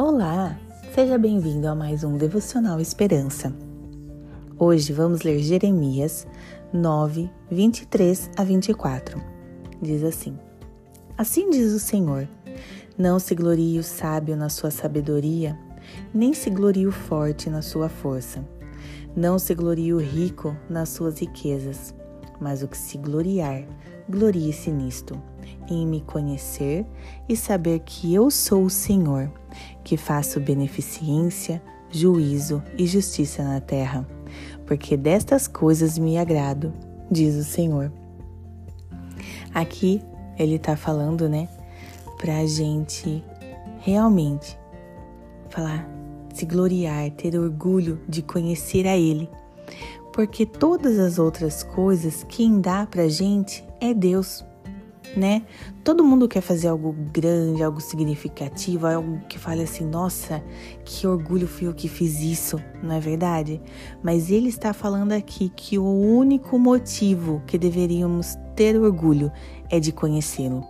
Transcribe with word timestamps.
Olá, 0.00 0.56
seja 0.94 1.18
bem-vindo 1.18 1.66
a 1.66 1.74
mais 1.74 2.04
um 2.04 2.16
Devocional 2.16 2.80
Esperança. 2.80 3.52
Hoje 4.56 4.92
vamos 4.92 5.22
ler 5.22 5.40
Jeremias 5.40 6.24
9, 6.72 7.28
23 7.50 8.30
a 8.36 8.44
24. 8.44 9.20
Diz 9.82 10.04
assim: 10.04 10.38
Assim 11.16 11.50
diz 11.50 11.72
o 11.72 11.80
Senhor: 11.80 12.28
Não 12.96 13.18
se 13.18 13.34
glorie 13.34 13.76
o 13.76 13.82
sábio 13.82 14.36
na 14.36 14.48
sua 14.48 14.70
sabedoria, 14.70 15.58
nem 16.14 16.32
se 16.32 16.48
glorie 16.48 16.86
o 16.86 16.92
forte 16.92 17.50
na 17.50 17.60
sua 17.60 17.88
força. 17.88 18.46
Não 19.16 19.36
se 19.36 19.52
glorie 19.52 19.92
o 19.92 19.98
rico 19.98 20.56
nas 20.70 20.90
suas 20.90 21.18
riquezas, 21.18 21.92
mas 22.40 22.62
o 22.62 22.68
que 22.68 22.76
se 22.76 22.98
gloriar, 22.98 23.64
glorie-se 24.08 24.70
nisto, 24.70 25.20
em 25.68 25.86
me 25.86 26.00
conhecer 26.00 26.86
e 27.28 27.36
saber 27.36 27.80
que 27.80 28.14
eu 28.14 28.30
sou 28.30 28.64
o 28.64 28.70
Senhor, 28.70 29.30
que 29.84 29.96
faço 29.96 30.40
beneficência, 30.40 31.62
juízo 31.90 32.62
e 32.76 32.86
justiça 32.86 33.42
na 33.42 33.60
terra, 33.60 34.06
porque 34.66 34.96
destas 34.96 35.46
coisas 35.48 35.98
me 35.98 36.18
agrado, 36.18 36.72
diz 37.10 37.34
o 37.34 37.44
Senhor. 37.44 37.92
Aqui 39.54 40.02
ele 40.38 40.56
está 40.56 40.76
falando, 40.76 41.28
né, 41.28 41.48
para 42.18 42.38
a 42.38 42.46
gente 42.46 43.24
realmente 43.80 44.58
falar, 45.48 45.88
se 46.32 46.44
gloriar, 46.44 47.10
ter 47.12 47.38
orgulho 47.38 48.00
de 48.08 48.22
conhecer 48.22 48.86
a 48.86 48.96
Ele, 48.96 49.28
porque 50.18 50.44
todas 50.44 50.98
as 50.98 51.16
outras 51.16 51.62
coisas 51.62 52.26
quem 52.28 52.60
dá 52.60 52.84
para 52.84 53.08
gente 53.08 53.64
é 53.80 53.94
Deus 53.94 54.44
né? 55.16 55.44
Todo 55.84 56.02
mundo 56.02 56.26
quer 56.26 56.40
fazer 56.40 56.66
algo 56.66 56.92
grande, 56.92 57.62
algo 57.62 57.80
significativo, 57.80 58.88
algo 58.88 59.20
que 59.28 59.38
fale 59.38 59.62
assim: 59.62 59.86
nossa, 59.86 60.42
que 60.84 61.06
orgulho 61.06 61.46
fui 61.46 61.68
eu 61.68 61.72
que 61.72 61.88
fiz 61.88 62.20
isso, 62.20 62.60
não 62.82 62.96
é 62.96 63.00
verdade? 63.00 63.62
Mas 64.02 64.28
ele 64.28 64.48
está 64.48 64.74
falando 64.74 65.12
aqui 65.12 65.50
que 65.54 65.78
o 65.78 65.88
único 65.88 66.58
motivo 66.58 67.40
que 67.46 67.56
deveríamos 67.56 68.36
ter 68.56 68.76
orgulho 68.78 69.30
é 69.70 69.78
de 69.78 69.92
conhecê-lo. 69.92 70.66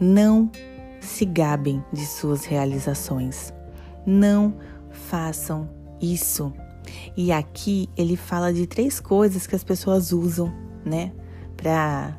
Não 0.00 0.50
se 0.98 1.26
gabem 1.26 1.84
de 1.92 2.06
suas 2.06 2.46
realizações. 2.46 3.52
Não 4.04 4.54
façam 4.90 5.68
isso. 6.00 6.52
E 7.16 7.32
aqui 7.32 7.88
ele 7.96 8.16
fala 8.16 8.52
de 8.52 8.66
três 8.66 9.00
coisas 9.00 9.46
que 9.46 9.54
as 9.54 9.64
pessoas 9.64 10.12
usam, 10.12 10.52
né, 10.84 11.12
para 11.56 12.18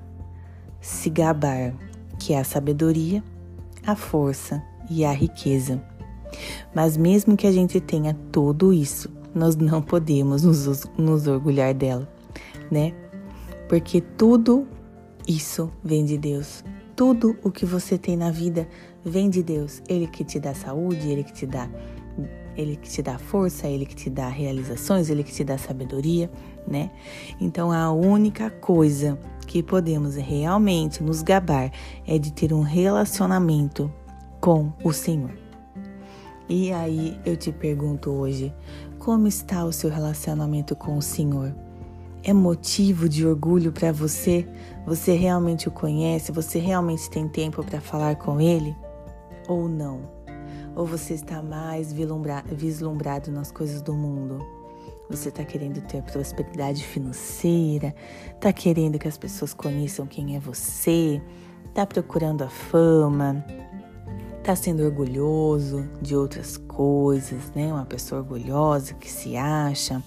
se 0.79 1.09
gabar, 1.09 1.73
que 2.19 2.33
é 2.33 2.39
a 2.39 2.43
sabedoria, 2.43 3.23
a 3.85 3.95
força 3.95 4.63
e 4.89 5.03
a 5.03 5.11
riqueza. 5.11 5.81
Mas 6.73 6.97
mesmo 6.97 7.37
que 7.37 7.47
a 7.47 7.51
gente 7.51 7.79
tenha 7.79 8.17
tudo 8.31 8.73
isso, 8.73 9.11
nós 9.33 9.55
não 9.55 9.81
podemos 9.81 10.43
nos, 10.43 10.89
nos 10.97 11.27
orgulhar 11.27 11.73
dela, 11.73 12.07
né? 12.71 12.93
Porque 13.67 14.01
tudo 14.01 14.67
isso 15.27 15.71
vem 15.83 16.05
de 16.05 16.17
Deus. 16.17 16.63
Tudo 16.95 17.35
o 17.43 17.49
que 17.49 17.65
você 17.65 17.97
tem 17.97 18.15
na 18.15 18.29
vida 18.29 18.67
vem 19.03 19.29
de 19.29 19.41
Deus. 19.41 19.81
Ele 19.87 20.05
que 20.05 20.23
te 20.23 20.39
dá 20.39 20.53
saúde, 20.53 21.09
ele 21.09 21.23
que 21.23 21.33
te 21.33 21.45
dá 21.45 21.69
ele 22.55 22.75
que 22.75 22.89
te 22.89 23.01
dá 23.01 23.17
força, 23.17 23.67
ele 23.67 23.85
que 23.85 23.95
te 23.95 24.09
dá 24.09 24.27
realizações, 24.27 25.09
ele 25.09 25.23
que 25.23 25.31
te 25.31 25.43
dá 25.43 25.57
sabedoria, 25.57 26.29
né? 26.67 26.91
Então 27.39 27.71
a 27.71 27.91
única 27.91 28.49
coisa 28.49 29.19
que 29.47 29.61
podemos 29.61 30.15
realmente 30.15 31.03
nos 31.03 31.21
gabar 31.21 31.71
é 32.07 32.17
de 32.17 32.31
ter 32.31 32.53
um 32.53 32.61
relacionamento 32.61 33.91
com 34.39 34.71
o 34.83 34.91
Senhor. 34.91 35.31
E 36.49 36.71
aí 36.71 37.17
eu 37.25 37.37
te 37.37 37.51
pergunto 37.51 38.11
hoje, 38.11 38.53
como 38.99 39.27
está 39.27 39.63
o 39.65 39.71
seu 39.71 39.89
relacionamento 39.89 40.75
com 40.75 40.97
o 40.97 41.01
Senhor? 41.01 41.53
É 42.23 42.31
motivo 42.31 43.09
de 43.09 43.25
orgulho 43.25 43.71
para 43.71 43.91
você? 43.91 44.47
Você 44.85 45.13
realmente 45.13 45.67
o 45.67 45.71
conhece? 45.71 46.31
Você 46.31 46.57
realmente 46.57 47.09
tem 47.09 47.27
tempo 47.27 47.63
para 47.63 47.81
falar 47.81 48.15
com 48.15 48.39
ele? 48.39 48.75
Ou 49.47 49.67
não? 49.67 50.22
Ou 50.75 50.85
você 50.85 51.13
está 51.13 51.41
mais 51.41 51.93
vislumbrado 51.93 53.31
nas 53.31 53.51
coisas 53.51 53.81
do 53.81 53.93
mundo? 53.93 54.43
Você 55.09 55.29
está 55.29 55.43
querendo 55.43 55.81
ter 55.81 56.01
prosperidade 56.01 56.83
financeira, 56.83 57.93
está 58.33 58.51
querendo 58.51 58.97
que 58.97 59.07
as 59.07 59.17
pessoas 59.17 59.53
conheçam 59.53 60.07
quem 60.07 60.35
é 60.35 60.39
você, 60.39 61.21
está 61.67 61.85
procurando 61.85 62.43
a 62.43 62.49
fama, 62.49 63.45
está 64.39 64.55
sendo 64.55 64.83
orgulhoso 64.83 65.87
de 66.01 66.15
outras 66.15 66.57
coisas, 66.57 67.51
né? 67.53 67.71
Uma 67.71 67.85
pessoa 67.85 68.21
orgulhosa 68.21 68.93
que 68.95 69.11
se 69.11 69.37
acha. 69.37 70.01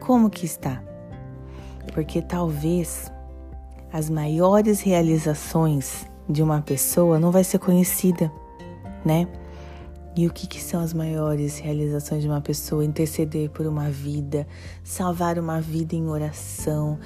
Como 0.00 0.28
que 0.28 0.44
está? 0.44 0.82
Porque 1.94 2.20
talvez 2.20 3.12
as 3.92 4.10
maiores 4.10 4.80
realizações 4.80 6.06
de 6.28 6.42
uma 6.42 6.60
pessoa 6.62 7.18
não 7.18 7.30
vai 7.30 7.44
ser 7.44 7.58
conhecida, 7.58 8.32
né? 9.04 9.28
E 10.14 10.26
o 10.26 10.32
que, 10.32 10.46
que, 10.46 10.60
são 10.60 10.80
as 10.80 10.92
maiores 10.92 11.58
realizações 11.58 12.22
de 12.22 12.28
uma 12.28 12.40
pessoa? 12.40 12.84
Interceder 12.84 13.48
por 13.48 13.66
uma 13.66 13.88
vida, 13.88 14.46
salvar 14.84 15.38
uma 15.38 15.58
vida 15.58 15.94
em 15.94 16.06
oração, 16.06 16.98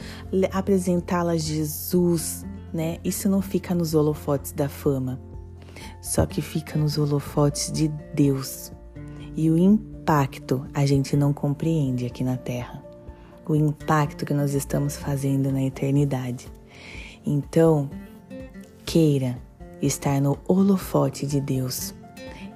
apresentá-la 0.52 1.32
a 1.32 1.36
Jesus, 1.36 2.44
né? 2.72 2.98
Isso 3.04 3.28
não 3.28 3.40
fica 3.40 3.74
nos 3.76 3.94
holofotes 3.94 4.50
da 4.50 4.68
fama, 4.68 5.20
só 6.02 6.26
que 6.26 6.42
fica 6.42 6.76
nos 6.76 6.98
holofotes 6.98 7.70
de 7.70 7.86
Deus. 8.12 8.72
E 9.36 9.50
o 9.50 9.56
impacto 9.56 10.66
a 10.74 10.84
gente 10.84 11.16
não 11.16 11.32
compreende 11.32 12.06
aqui 12.06 12.24
na 12.24 12.36
Terra. 12.36 12.82
O 13.48 13.54
impacto 13.54 14.26
que 14.26 14.34
nós 14.34 14.52
estamos 14.54 14.96
fazendo 14.96 15.52
na 15.52 15.62
eternidade. 15.62 16.50
Então, 17.24 17.88
queira 18.84 19.38
estar 19.80 20.20
no 20.20 20.36
holofote 20.48 21.26
de 21.26 21.40
Deus 21.40 21.94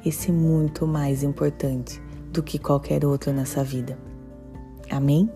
esse 0.04 0.32
muito 0.32 0.86
mais 0.86 1.22
importante 1.22 2.00
do 2.32 2.42
que 2.42 2.58
qualquer 2.58 3.04
outro 3.04 3.32
nessa 3.32 3.62
vida. 3.64 3.98
Amém? 4.90 5.30